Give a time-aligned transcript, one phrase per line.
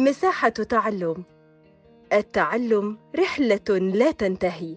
[0.00, 1.24] مساحة تعلم.
[2.12, 4.76] التعلم رحلة لا تنتهي.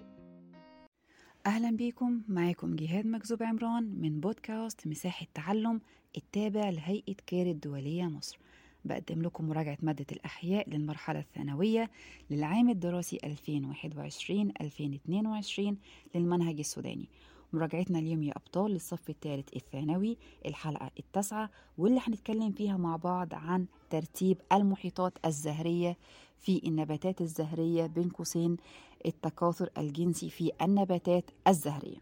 [1.46, 2.22] أهلا بيكم.
[2.28, 5.82] معاكم جهاد مكذوب عمران من بودكاست مساحة تعلم
[6.18, 8.40] التابع لهيئة كير الدولية مصر.
[8.86, 11.92] بقدم لكم مراجعة مادة الأحياء للمرحلة الثانوية
[12.30, 15.76] للعام الدراسي 2021-2022
[16.16, 17.10] للمنهج السوداني.
[17.54, 23.66] مراجعتنا اليوم يا أبطال للصف الثالث الثانوي الحلقة التاسعة واللي هنتكلم فيها مع بعض عن
[23.90, 25.98] ترتيب المحيطات الزهرية
[26.40, 28.58] في النباتات الزهرية بين قوسين
[29.06, 31.98] التكاثر الجنسي في النباتات الزهرية.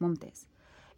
[0.00, 0.46] ممتاز.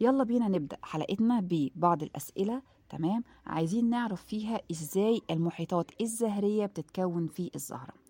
[0.00, 7.50] يلا بينا نبدأ حلقتنا ببعض الأسئلة تمام؟ عايزين نعرف فيها إزاي المحيطات الزهرية بتتكون في
[7.54, 8.05] الزهرة.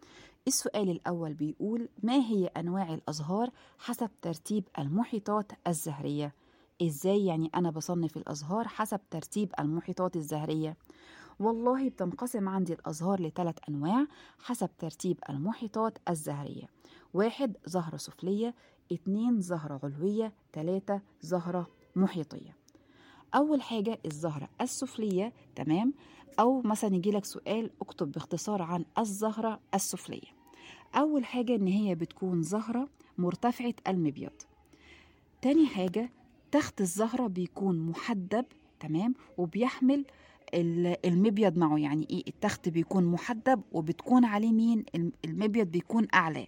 [0.49, 6.35] السؤال الأول بيقول ما هي أنواع الأزهار حسب ترتيب المحيطات الزهرية؟
[6.83, 10.77] إزاي يعني أنا بصنف الأزهار حسب ترتيب المحيطات الزهرية؟
[11.41, 14.07] والله بتنقسم عندي الأزهار لثلاث أنواع
[14.39, 16.69] حسب ترتيب المحيطات الزهرية.
[17.15, 18.55] واحد زهرة سفلية.
[18.93, 20.33] اتنين زهرة علوية.
[20.53, 22.57] تلاتة زهرة محيطية.
[23.35, 25.33] أول حاجة الزهرة السفلية.
[25.57, 25.95] تمام؟
[26.41, 30.36] أو مثلا يجيلك سؤال اكتب باختصار عن الزهرة السفلية.
[30.95, 34.33] أول حاجة إن هي بتكون زهرة مرتفعة المبيض.
[35.43, 36.11] تاني حاجة
[36.53, 38.45] تخت الزهرة بيكون محدب
[38.81, 40.05] تمام؟ وبيحمل
[41.05, 41.79] المبيض معه.
[41.79, 44.85] يعني إيه؟ التخت بيكون محدب وبتكون عليه مين؟
[45.25, 46.47] المبيض بيكون أعلى.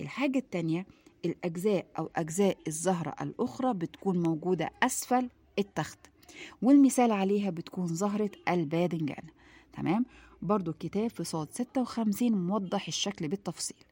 [0.00, 0.86] الحاجة التانية
[1.24, 5.98] الأجزاء أو أجزاء الزهرة الأخرى بتكون موجودة أسفل التخت.
[6.62, 9.22] والمثال عليها بتكون زهرة الباذنجان
[9.72, 10.06] تمام؟
[10.44, 13.84] برضو الكتاب في صاد 56 موضح الشكل بالتفصيل.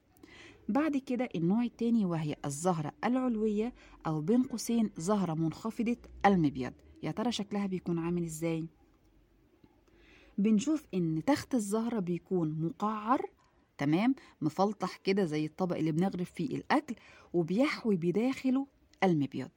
[0.69, 3.73] بعد كده النوع التاني وهي الزهرة العلوية
[4.07, 6.73] أو بين قوسين زهرة منخفضة المبيض.
[7.03, 8.67] يا ترى شكلها بيكون عامل إزاي؟
[10.39, 13.31] بنشوف إن تخت الزهرة بيكون مقعر
[13.79, 16.95] تمام؟ مفلطح كده زي الطبق اللي بنغرف فيه الأكل
[17.33, 18.67] وبيحوي بداخله
[19.05, 19.51] المبيض.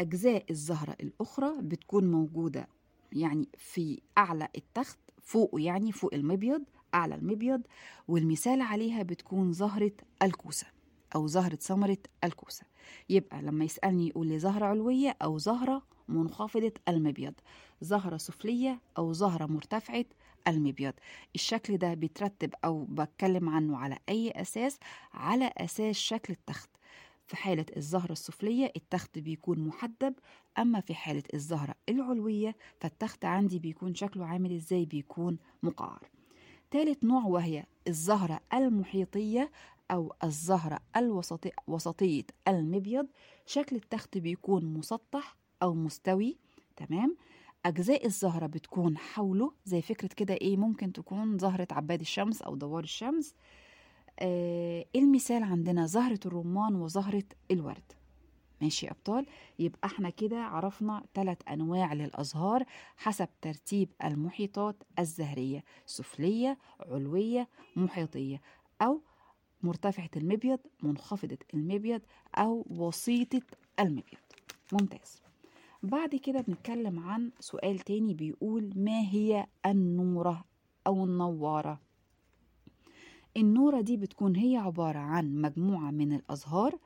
[0.00, 2.68] أجزاء الزهرة الأخرى بتكون موجودة
[3.12, 6.62] يعني في أعلى التخت فوقه يعني فوق المبيض
[6.94, 7.62] أعلى المبيض
[8.08, 9.92] والمثال عليها بتكون زهرة
[10.22, 10.66] الكوسة
[11.14, 12.64] أو زهرة ثمرة الكوسة.
[13.10, 17.34] يبقى لما يسألني يقول لي زهرة علوية أو زهرة منخفضة المبيض
[17.80, 20.04] زهرة سفلية أو زهرة مرتفعة
[20.48, 20.92] المبيض.
[21.34, 24.78] الشكل ده بيترتب أو بتكلم عنه على أي أساس؟
[25.14, 26.70] على أساس شكل التخت
[27.26, 30.14] في حالة الزهرة السفلية التخت بيكون محدب
[30.58, 36.10] أما في حالة الزهرة العلوية فالتخت عندي بيكون شكله عامل إزاي؟ بيكون مقعر.
[36.70, 39.50] ثالث نوع وهي الزهرة المحيطية
[39.90, 43.06] أو الزهرة الوسطية وسطية المبيض.
[43.46, 46.36] شكل التخت بيكون مسطح أو مستوي
[46.76, 47.16] تمام؟
[47.66, 52.84] أجزاء الزهرة بتكون حوله زي فكرة كده إيه ممكن تكون زهرة عباد الشمس أو دوار
[52.84, 53.34] الشمس.
[54.96, 57.92] المثال عندنا؟ زهرة الرمان وزهرة الورد.
[58.62, 59.26] ماشي أبطال؟
[59.58, 62.64] يبقى إحنا كده عرفنا ثلاث أنواع للأزهار
[62.96, 68.40] حسب ترتيب المحيطات الزهرية سفلية علوية محيطية
[68.82, 69.00] أو
[69.62, 72.00] مرتفعة المبيض منخفضة المبيض
[72.34, 73.42] أو وسيطة
[73.80, 74.18] المبيض.
[74.72, 75.22] ممتاز.
[75.82, 80.44] بعد كده بنتكلم عن سؤال تاني بيقول ما هي النورة
[80.86, 81.80] أو النوارة؟
[83.36, 86.78] النورة دي بتكون هي عبارة عن مجموعة من الأزهار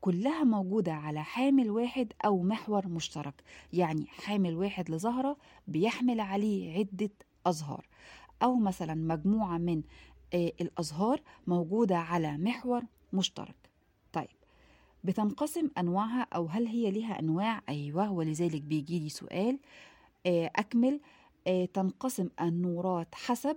[0.00, 3.42] كلها موجودة على حامل واحد أو محور مشترك.
[3.72, 5.36] يعني حامل واحد لزهرة
[5.68, 7.10] بيحمل عليه عدة
[7.46, 7.86] أزهار.
[8.42, 9.82] أو مثلا مجموعة من
[10.34, 12.82] الأزهار موجودة على محور
[13.12, 13.56] مشترك.
[14.12, 14.28] طيب
[15.04, 19.58] بتنقسم أنواعها أو هل هي لها أنواع؟ أيوة ولذلك بيجي لي سؤال.
[20.26, 21.00] أكمل.
[21.74, 23.56] تنقسم النورات حسب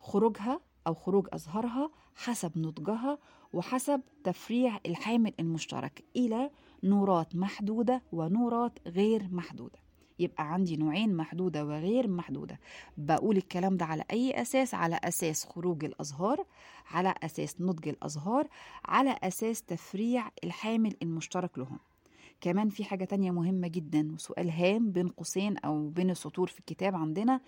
[0.00, 3.18] خروجها أو خروج أزهارها حسب نضجها
[3.52, 6.50] وحسب تفريع الحامل المشترك إلى
[6.82, 9.78] نورات محدودة ونورات غير محدودة.
[10.18, 12.58] يبقى عندي نوعين محدودة وغير محدودة.
[12.96, 16.44] بقول الكلام ده على أي أساس؟ على أساس خروج الأزهار
[16.90, 18.48] على أساس نضج الأزهار
[18.84, 21.78] على أساس تفريع الحامل المشترك لهم.
[22.40, 26.94] كمان في حاجة تانية مهمة جدا وسؤال هام بين قوسين أو بين السطور في الكتاب
[26.94, 27.40] عندنا.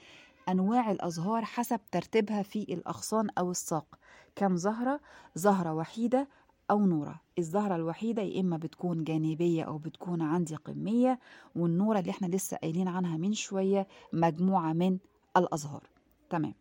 [0.49, 3.99] أنواع الأزهار حسب ترتيبها في الأغصان أو الساق.
[4.37, 5.01] كم زهرة؟
[5.35, 6.29] زهرة وحيدة
[6.71, 7.21] أو نورة.
[7.39, 11.19] الزهرة الوحيدة يا إما بتكون جانبية أو بتكون عندي قمية
[11.57, 14.99] والنورة اللي إحنا لسه قايلين عنها من شوية مجموعة من
[15.37, 15.83] الأزهار.
[16.31, 16.55] تمام.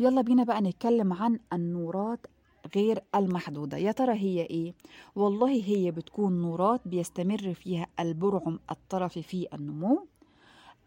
[0.00, 2.26] يلا بينا بقى نتكلم عن النورات
[2.76, 3.76] غير المحدودة.
[3.76, 4.74] يا ترى هي إيه؟
[5.14, 10.06] والله هي بتكون نورات بيستمر فيها البرعم الطرفي في النمو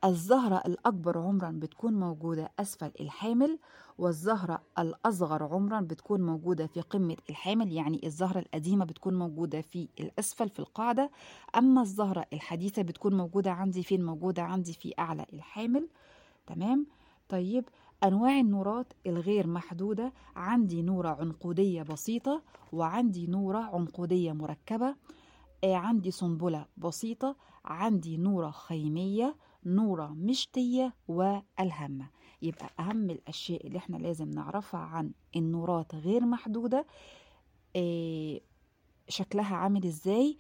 [0.06, 3.60] الزهرة الأكبر عمرا بتكون موجودة أسفل الحامل
[3.98, 10.50] والزهرة الأصغر عمرا بتكون موجودة في قمة الحامل يعني الزهرة القديمة بتكون موجودة في الأسفل
[10.50, 11.12] في القاعدة.
[11.58, 15.90] أما الزهرة الحديثة بتكون موجودة عندي فين؟ موجودة عندي في أعلى الحامل.
[16.48, 16.88] تمام؟
[17.30, 17.70] طيب
[18.04, 20.14] أنواع النورات الغير محدودة.
[20.36, 22.42] عندي نورة عنقودية بسيطة
[22.74, 24.96] وعندي نورة عنقودية مركبة.
[25.64, 27.36] آه، عندي سنبلة بسيطة.
[27.66, 29.36] عندي نورة خيمية
[29.66, 32.10] نورة مشتية والهمة
[32.42, 36.86] يبقى أهم الأشياء اللي إحنا لازم نعرفها عن النورات غير محدودة
[37.76, 38.40] آه،
[39.10, 40.38] شكلها عامل إزاي؟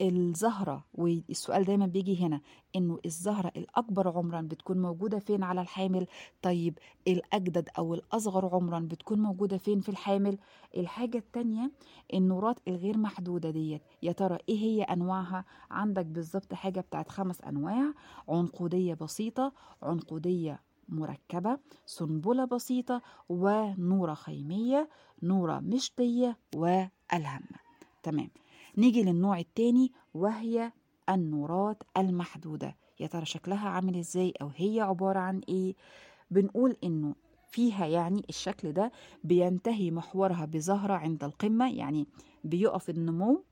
[0.00, 2.40] الزهرة والسؤال دايما بيجي هنا
[2.76, 6.06] إنه الزهرة الأكبر عمرا بتكون موجودة فين على الحامل؟
[6.42, 10.38] طيب الأجدد أو الأصغر عمرا بتكون موجودة فين في الحامل؟
[10.76, 11.70] الحاجة التانية
[12.14, 17.92] النورات الغير محدودة ديت يا ترى إيه هي أنواعها؟ عندك بالظبط حاجة بتاعت خمس أنواع
[18.28, 24.88] عنقودية بسيطة عنقودية مركبة سنبلة بسيطة ونورة خيمية
[25.22, 27.60] نورة مشطية والهمة.
[28.02, 28.30] تمام.
[28.78, 30.72] نيجي للنوع التاني وهي
[31.08, 32.76] النورات المحدودة.
[33.00, 35.74] يا ترى شكلها عامل إزاي؟ أو هي عبارة عن إيه؟
[36.30, 37.14] بنقول إنه
[37.50, 38.92] فيها يعني الشكل ده
[39.24, 42.06] بينتهي محورها بزهرة عند القمة يعني
[42.44, 43.42] بيقف النمو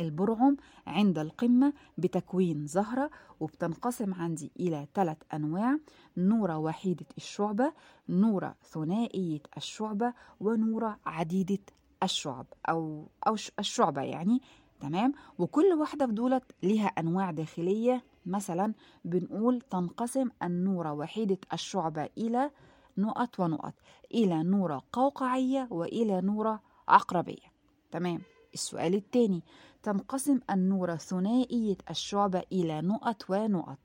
[0.00, 0.56] البرعم
[0.86, 3.10] عند القمة بتكوين زهرة
[3.40, 5.78] وبتنقسم عندي إلى ثلاث أنواع
[6.16, 7.72] نورة وحيدة الشعبة
[8.08, 11.58] نورة ثنائية الشعبة ونورة عديدة
[12.04, 14.40] الشعب أو أو الشعبة يعني
[14.80, 18.04] تمام؟ وكل واحدة في دولت ليها أنواع داخلية.
[18.26, 18.74] مثلا
[19.04, 22.50] بنقول تنقسم النورة وحيدة الشعبة إلى
[22.98, 23.74] نقط ونقط
[24.14, 27.52] إلى نورة قوقعية وإلى نورة عقربية
[27.90, 28.20] تمام؟
[28.54, 29.42] السؤال الثاني
[29.82, 33.78] تنقسم النورة ثنائية الشعبة إلى نقط ونقط.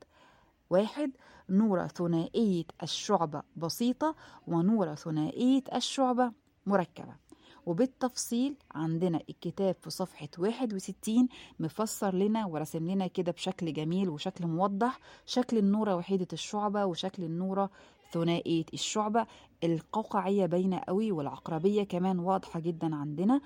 [0.70, 1.10] واحد
[1.48, 4.14] نورة ثنائية الشعبة بسيطة
[4.46, 6.32] ونورة ثنائية الشعبة
[6.66, 7.14] مركبة.
[7.70, 11.28] وبالتفصيل عندنا الكتاب في صفحة 61
[11.60, 17.70] مفسر لنا ورسم لنا كده بشكل جميل وشكل موضح شكل النورة وحيدة الشعبة وشكل النورة
[18.12, 19.26] ثنائية الشعبة
[19.64, 23.40] القوقعية باينة قوي والعقربية كمان واضحة جدا عندنا.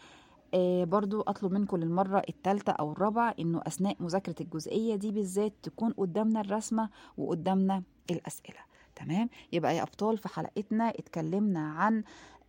[0.54, 5.92] آه برضو أطلب منكم للمرة الثالثة أو الرابعة إنه أثناء مذاكرة الجزئية دي بالذات تكون
[5.92, 6.88] قدامنا الرسمة
[7.18, 8.58] وقدامنا الأسئلة.
[8.96, 12.02] تمام؟ يبقى يا أبطال في حلقتنا اتكلمنا عن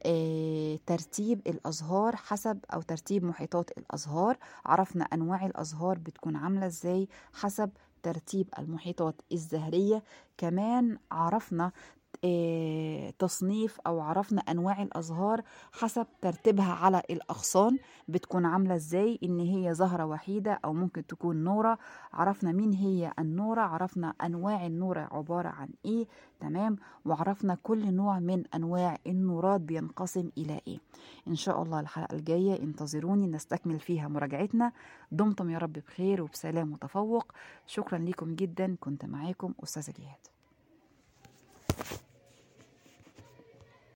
[0.06, 7.70] آه، ترتيب الأزهار حسب أو ترتيب محيطات الأزهار عرفنا أنواع الأزهار بتكون عاملة إزاي حسب
[8.04, 10.04] ترتيب المحيطات الزهرية
[10.38, 11.72] كمان عرفنا
[13.20, 15.42] تصنيف أو عرفنا أنواع الأزهار
[15.72, 17.78] حسب ترتيبها على الأغصان
[18.08, 21.78] بتكون عاملة إزاي إن هي زهرة وحيدة أو ممكن تكون نورة
[22.14, 26.08] عرفنا مين هي النورة عرفنا أنواع النورة عبارة عن إيه
[26.40, 26.76] تمام؟
[27.06, 30.78] وعرفنا كل نوع من أنواع النورات بينقسم إلى إيه.
[31.28, 34.72] إن شاء الله الحلقة الجاية انتظروني نستكمل فيها مراجعتنا.
[35.12, 37.32] دمتم يا رب بخير وبسلام وتفوق
[37.68, 40.35] شكرا لكم جدا كنت معاكم أستاذة جهاد.